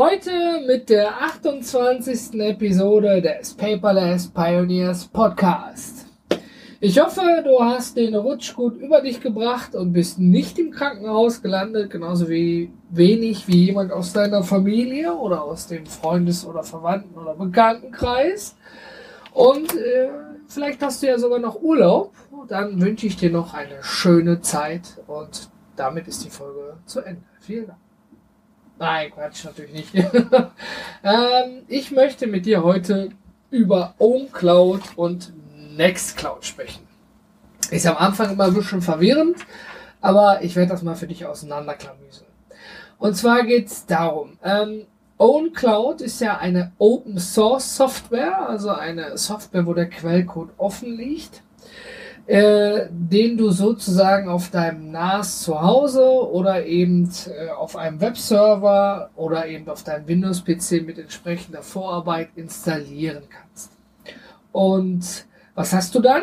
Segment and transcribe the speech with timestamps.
[0.00, 0.30] Heute
[0.66, 2.40] mit der 28.
[2.40, 6.06] Episode des Paperless Pioneers Podcast.
[6.80, 11.42] Ich hoffe, du hast den Rutsch gut über dich gebracht und bist nicht im Krankenhaus
[11.42, 17.18] gelandet, genauso wie wenig wie jemand aus deiner Familie oder aus dem Freundes- oder Verwandten-
[17.18, 18.56] oder Bekanntenkreis.
[19.34, 20.08] Und äh,
[20.48, 22.14] vielleicht hast du ja sogar noch Urlaub.
[22.48, 27.20] Dann wünsche ich dir noch eine schöne Zeit und damit ist die Folge zu Ende.
[27.40, 27.89] Vielen Dank.
[28.80, 29.94] Nein, Quatsch, natürlich nicht.
[31.04, 33.10] ähm, ich möchte mit dir heute
[33.50, 35.34] über OwnCloud und
[35.76, 36.88] Nextcloud sprechen.
[37.70, 39.36] Ist am Anfang immer ein bisschen verwirrend,
[40.00, 42.30] aber ich werde das mal für dich auseinanderklamüseln.
[42.98, 44.86] Und zwar geht es darum, ähm,
[45.18, 51.42] OwnCloud ist ja eine Open Source Software, also eine Software, wo der Quellcode offen liegt,
[52.26, 59.10] äh, den du sozusagen auf deinem NAS zu Hause oder eben äh, auf einem Webserver
[59.16, 63.72] oder eben auf deinem Windows-PC mit entsprechender Vorarbeit installieren kannst.
[64.52, 66.22] Und was hast du dann?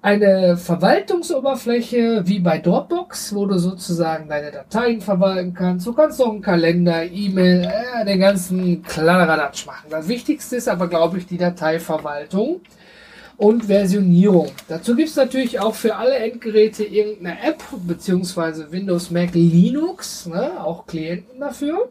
[0.00, 5.86] Eine Verwaltungsoberfläche wie bei Dropbox, wo du sozusagen deine Dateien verwalten kannst.
[5.86, 9.86] Du kannst auch einen Kalender, E-Mail, äh, den ganzen Kladderadatsch machen.
[9.90, 12.62] Das Wichtigste ist aber, glaube ich, die Dateiverwaltung
[13.36, 14.50] und Versionierung.
[14.68, 20.64] Dazu gibt es natürlich auch für alle Endgeräte irgendeine App, beziehungsweise Windows, Mac, Linux, ne,
[20.64, 21.90] auch Klienten dafür.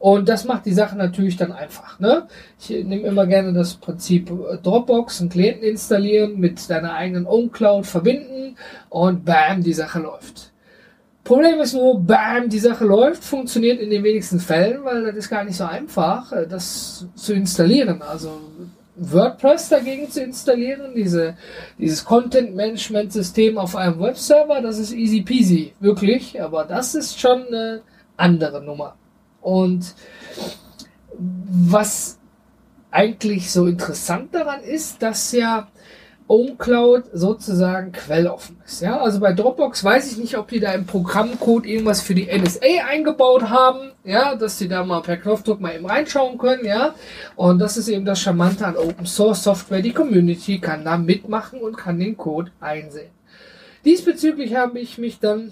[0.00, 2.00] Und das macht die Sache natürlich dann einfach.
[2.00, 2.26] Ne?
[2.58, 7.84] Ich nehme immer gerne das Prinzip äh, Dropbox, einen Klienten installieren, mit deiner eigenen OwnCloud
[7.86, 8.56] verbinden
[8.88, 10.52] und bam, die Sache läuft.
[11.22, 15.28] Problem ist nur, bam, die Sache läuft, funktioniert in den wenigsten Fällen, weil das ist
[15.28, 18.00] gar nicht so einfach, äh, das zu installieren.
[18.00, 18.40] Also
[19.00, 21.36] WordPress dagegen zu installieren, diese,
[21.78, 27.82] dieses Content-Management-System auf einem Webserver, das ist easy peasy, wirklich, aber das ist schon eine
[28.18, 28.96] andere Nummer.
[29.40, 29.94] Und
[31.18, 32.18] was
[32.90, 35.68] eigentlich so interessant daran ist, dass ja
[36.30, 38.82] OwnCloud sozusagen quelloffen ist.
[38.82, 42.28] Ja, also bei Dropbox weiß ich nicht, ob die da im Programmcode irgendwas für die
[42.30, 43.90] NSA eingebaut haben.
[44.04, 46.64] Ja, dass die da mal per Knopfdruck mal eben reinschauen können.
[46.64, 46.94] Ja,
[47.34, 49.82] und das ist eben das Charmante an Open Source Software.
[49.82, 53.10] Die Community kann da mitmachen und kann den Code einsehen.
[53.84, 55.50] Diesbezüglich habe ich mich dann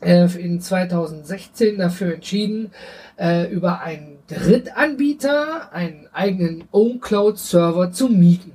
[0.00, 2.72] äh, in 2016 dafür entschieden,
[3.16, 8.49] äh, über einen Drittanbieter einen eigenen OwnCloud-Server zu mieten.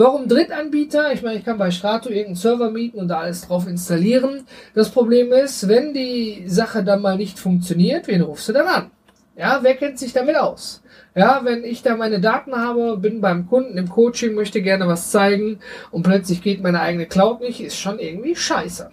[0.00, 1.12] Warum Drittanbieter?
[1.12, 4.46] Ich meine, ich kann bei Strato irgendeinen Server mieten und da alles drauf installieren.
[4.74, 8.90] Das Problem ist, wenn die Sache dann mal nicht funktioniert, wen rufst du dann an?
[9.36, 10.82] Ja, wer kennt sich damit aus?
[11.14, 15.10] Ja, wenn ich da meine Daten habe, bin beim Kunden im Coaching, möchte gerne was
[15.10, 15.58] zeigen
[15.90, 18.90] und plötzlich geht meine eigene Cloud nicht, ist schon irgendwie scheiße.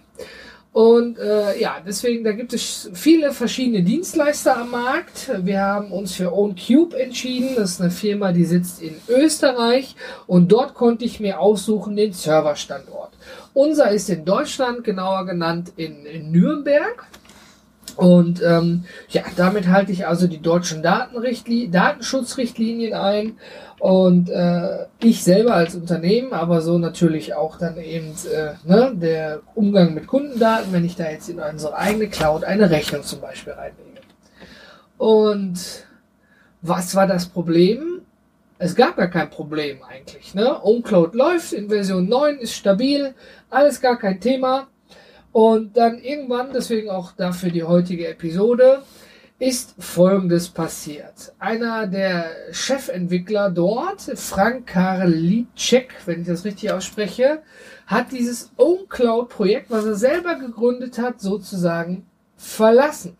[0.78, 5.28] Und äh, ja, deswegen, da gibt es viele verschiedene Dienstleister am Markt.
[5.42, 7.56] Wir haben uns für OwnCube entschieden.
[7.56, 9.96] Das ist eine Firma, die sitzt in Österreich.
[10.28, 13.10] Und dort konnte ich mir aussuchen den Serverstandort.
[13.54, 17.08] Unser ist in Deutschland, genauer genannt in, in Nürnberg.
[17.98, 23.38] Und ähm, ja, damit halte ich also die deutschen Datenschutzrichtlinien ein.
[23.80, 29.40] Und äh, ich selber als Unternehmen, aber so natürlich auch dann eben äh, ne, der
[29.56, 33.54] Umgang mit Kundendaten, wenn ich da jetzt in unsere eigene Cloud eine Rechnung zum Beispiel
[33.54, 33.98] reinlege.
[34.96, 35.58] Und
[36.62, 38.02] was war das Problem?
[38.58, 40.36] Es gab gar kein Problem eigentlich.
[40.36, 40.62] Ne?
[40.62, 43.12] OwnCloud läuft in Version 9, ist stabil,
[43.50, 44.68] alles gar kein Thema.
[45.32, 48.82] Und dann irgendwann, deswegen auch dafür die heutige Episode,
[49.38, 51.34] ist Folgendes passiert.
[51.38, 57.42] Einer der Chefentwickler dort, Frank Karliczek, wenn ich das richtig ausspreche,
[57.86, 62.04] hat dieses OwnCloud-Projekt, was er selber gegründet hat, sozusagen
[62.36, 63.16] verlassen.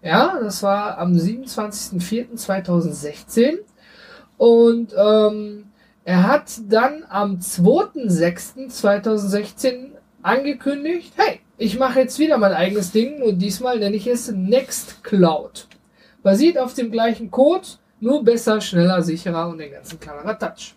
[0.00, 3.58] Ja, das war am 27.04.2016
[4.38, 5.66] und ähm,
[6.04, 9.90] er hat dann am 2.06.2016
[10.22, 15.66] angekündigt, hey, ich mache jetzt wieder mein eigenes Ding und diesmal nenne ich es Nextcloud.
[16.22, 17.66] Basiert auf dem gleichen Code,
[18.00, 20.74] nur besser, schneller, sicherer und den ganzen Touch.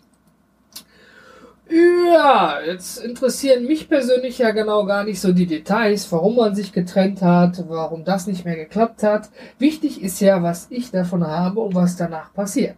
[1.70, 6.74] Ja, jetzt interessieren mich persönlich ja genau gar nicht so die Details, warum man sich
[6.74, 9.30] getrennt hat, warum das nicht mehr geklappt hat.
[9.58, 12.76] Wichtig ist ja, was ich davon habe und was danach passiert.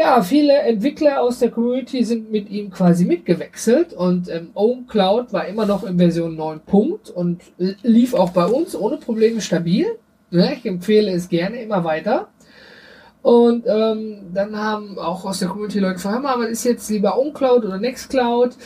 [0.00, 5.46] Ja, viele Entwickler aus der Community sind mit ihm quasi mitgewechselt und ähm, OwnCloud war
[5.46, 9.84] immer noch in Version 9 Punkt und lief auch bei uns ohne Probleme stabil.
[10.30, 12.28] Ja, ich empfehle es gerne immer weiter.
[13.20, 17.66] Und ähm, dann haben auch aus der Community Leute gefragt, was ist jetzt lieber OnCloud
[17.66, 18.56] oder Nextcloud?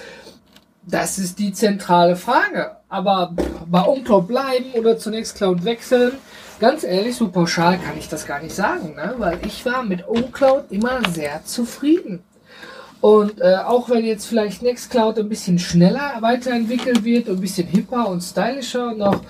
[0.86, 2.72] Das ist die zentrale Frage.
[2.88, 3.34] Aber
[3.66, 6.12] bei OnCloud bleiben oder zur Nextcloud wechseln,
[6.60, 9.14] ganz ehrlich, so pauschal kann ich das gar nicht sagen, ne?
[9.18, 12.22] weil ich war mit OnCloud immer sehr zufrieden.
[13.00, 18.08] Und äh, auch wenn jetzt vielleicht Nextcloud ein bisschen schneller weiterentwickelt wird, ein bisschen hipper
[18.08, 19.20] und stylischer und noch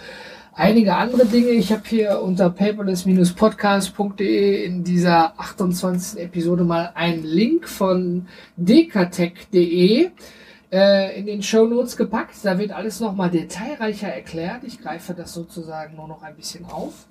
[0.53, 1.51] einige andere Dinge.
[1.51, 6.21] Ich habe hier unter paperless-podcast.de in dieser 28.
[6.21, 10.11] Episode mal einen Link von dekatech.de
[10.75, 12.35] äh, in den Show Notes gepackt.
[12.43, 14.65] Da wird alles nochmal detailreicher erklärt.
[14.65, 17.07] Ich greife das sozusagen nur noch ein bisschen auf.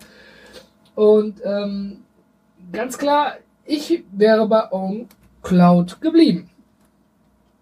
[0.96, 2.00] Und ähm,
[2.72, 6.50] ganz klar, ich wäre bei OnCloud geblieben.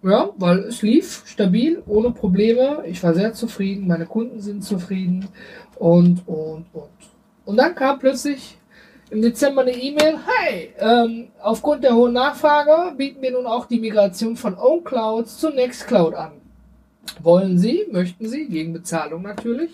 [0.03, 2.83] Ja, weil es lief stabil, ohne Probleme.
[2.87, 5.27] Ich war sehr zufrieden, meine Kunden sind zufrieden
[5.75, 6.89] und, und, und.
[7.45, 8.57] Und dann kam plötzlich
[9.11, 13.79] im Dezember eine E-Mail, hey, ähm, aufgrund der hohen Nachfrage bieten wir nun auch die
[13.79, 16.31] Migration von OwnCloud zu Nextcloud an.
[17.21, 19.71] Wollen Sie, möchten Sie, gegen Bezahlung natürlich.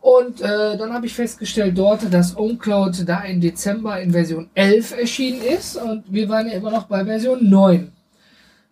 [0.00, 4.98] Und äh, dann habe ich festgestellt dort, dass OwnCloud da im Dezember in Version 11
[4.98, 7.92] erschienen ist und wir waren ja immer noch bei Version 9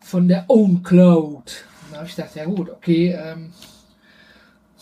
[0.01, 1.65] von der OwnCloud.
[1.91, 3.53] Da habe ich gedacht, ja gut, okay, ähm,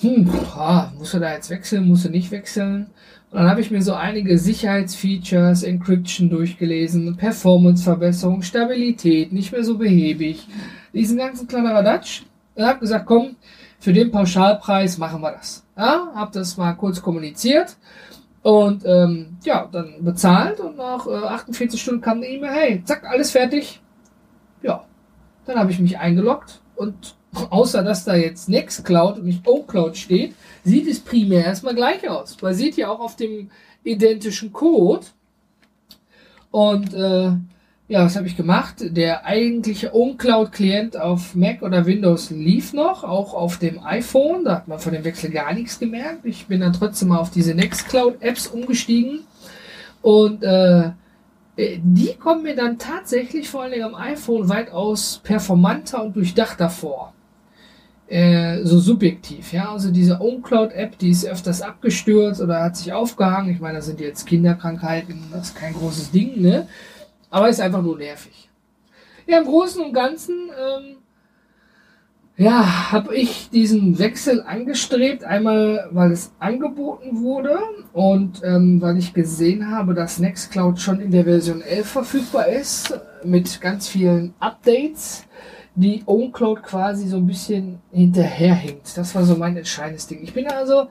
[0.00, 2.90] hm, boah, muss er da jetzt wechseln, muss er nicht wechseln?
[3.34, 9.76] Und dann habe ich mir so einige Sicherheitsfeatures, Encryption durchgelesen, Performanceverbesserung, Stabilität, nicht mehr so
[9.76, 10.46] behäbig,
[10.92, 12.22] diesen ganzen kleinen Radatsch.
[12.54, 13.34] Und habe gesagt, komm,
[13.80, 15.66] für den Pauschalpreis machen wir das.
[15.76, 17.76] Ja, habe das mal kurz kommuniziert
[18.42, 23.02] und ähm, ja, dann bezahlt und nach äh, 48 Stunden kam eine E-Mail, hey, zack,
[23.04, 23.82] alles fertig.
[24.62, 24.84] Ja,
[25.44, 27.16] dann habe ich mich eingeloggt und
[27.50, 30.34] außer dass da jetzt Nextcloud und nicht OCloud steht,
[30.64, 32.40] sieht es primär erstmal gleich aus.
[32.40, 33.50] Man sieht ja auch auf dem
[33.82, 35.06] identischen Code.
[36.50, 37.32] Und äh,
[37.86, 38.76] ja, was habe ich gemacht?
[38.80, 44.44] Der eigentliche OnCloud-Klient auf Mac oder Windows lief noch, auch auf dem iPhone.
[44.44, 46.24] Da hat man von dem Wechsel gar nichts gemerkt.
[46.24, 49.20] Ich bin dann trotzdem mal auf diese Nextcloud-Apps umgestiegen.
[50.00, 50.92] Und äh,
[51.56, 57.12] äh, die kommen mir dann tatsächlich vor allem am iPhone weitaus performanter und durchdachter vor.
[58.06, 59.72] Äh, so subjektiv, ja.
[59.72, 63.50] Also diese OwnCloud-App, die ist öfters abgestürzt oder hat sich aufgehangen.
[63.50, 66.68] Ich meine, das sind jetzt Kinderkrankheiten, das ist kein großes Ding, ne?
[67.30, 68.50] Aber ist einfach nur nervig.
[69.26, 70.96] Ja, im Großen und Ganzen ähm,
[72.36, 75.22] ja, habe ich diesen Wechsel angestrebt.
[75.24, 77.58] Einmal, weil es angeboten wurde
[77.92, 82.98] und ähm, weil ich gesehen habe, dass Nextcloud schon in der Version 11 verfügbar ist,
[83.24, 85.26] mit ganz vielen Updates,
[85.74, 88.96] die OwnCloud quasi so ein bisschen hinterherhinkt.
[88.96, 90.22] Das war so mein entscheidendes Ding.
[90.22, 90.88] Ich bin also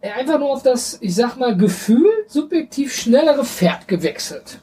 [0.00, 4.60] einfach nur auf das, ich sag mal, Gefühl subjektiv schnellere Pferd gewechselt.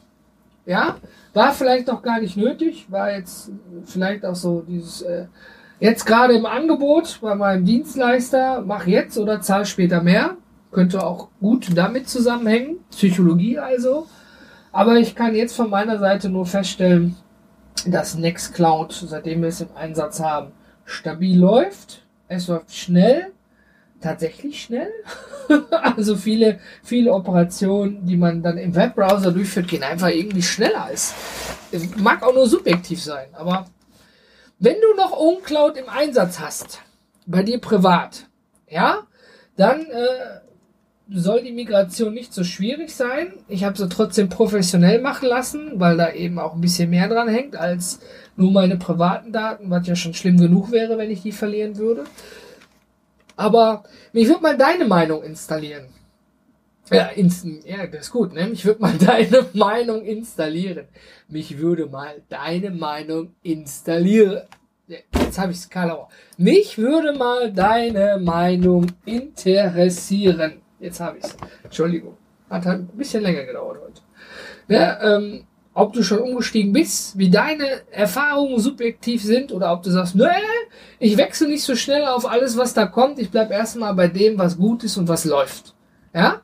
[0.66, 0.96] Ja,
[1.34, 3.50] war vielleicht noch gar nicht nötig, war jetzt
[3.84, 5.02] vielleicht auch so dieses...
[5.02, 5.26] Äh,
[5.80, 10.36] Jetzt gerade im Angebot bei meinem Dienstleister, mach jetzt oder zahl später mehr.
[10.70, 12.78] Könnte auch gut damit zusammenhängen.
[12.90, 14.06] Psychologie also.
[14.72, 17.16] Aber ich kann jetzt von meiner Seite nur feststellen,
[17.86, 20.52] dass Nextcloud, seitdem wir es im Einsatz haben,
[20.84, 22.02] stabil läuft.
[22.28, 23.32] Es läuft schnell.
[24.00, 24.90] Tatsächlich schnell.
[25.70, 30.88] also viele, viele Operationen, die man dann im Webbrowser durchführt, gehen einfach irgendwie schneller.
[30.92, 31.14] Es
[31.96, 33.66] mag auch nur subjektiv sein, aber
[34.58, 36.80] wenn du noch OwnCloud im Einsatz hast,
[37.26, 38.26] bei dir privat,
[38.68, 39.06] ja,
[39.56, 40.40] dann äh,
[41.10, 43.34] soll die Migration nicht so schwierig sein.
[43.48, 47.28] Ich habe sie trotzdem professionell machen lassen, weil da eben auch ein bisschen mehr dran
[47.28, 48.00] hängt als
[48.36, 52.04] nur meine privaten Daten, was ja schon schlimm genug wäre, wenn ich die verlieren würde.
[53.36, 55.86] Aber ich würde mal deine Meinung installieren.
[56.90, 58.50] Ja, inst ja, das ist gut, ne?
[58.50, 60.86] Ich würde mal deine Meinung installieren.
[61.28, 64.42] Mich würde mal deine Meinung installieren.
[64.86, 66.08] Jetzt habe ich es Karlauer.
[66.36, 70.63] Mich würde mal deine Meinung interessieren.
[70.80, 71.36] Jetzt habe ich es.
[71.62, 72.16] Entschuldigung.
[72.50, 74.00] Hat halt ein bisschen länger gedauert heute.
[74.68, 79.90] Ja, ähm, ob du schon umgestiegen bist, wie deine Erfahrungen subjektiv sind oder ob du
[79.90, 80.26] sagst, nö,
[81.00, 83.18] ich wechsle nicht so schnell auf alles, was da kommt.
[83.18, 85.74] Ich bleib erstmal bei dem, was gut ist und was läuft.
[86.14, 86.42] Ja?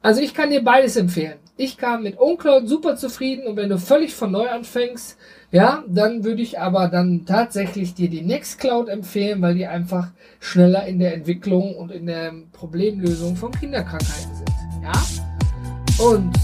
[0.00, 1.38] Also ich kann dir beides empfehlen.
[1.56, 5.18] Ich kam mit OwnCloud super zufrieden und wenn du völlig von neu anfängst,
[5.50, 10.08] ja, dann würde ich aber dann tatsächlich dir die Nextcloud empfehlen, weil die einfach
[10.40, 14.50] schneller in der Entwicklung und in der Problemlösung von Kinderkrankheiten sind.
[14.82, 16.04] Ja?
[16.04, 16.34] Und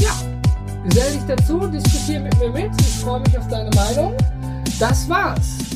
[0.00, 0.12] ja,
[0.84, 2.70] gesell dich dazu, diskutiere mit mir mit.
[2.80, 4.14] Ich freue mich auf deine Meinung.
[4.78, 5.67] Das war's.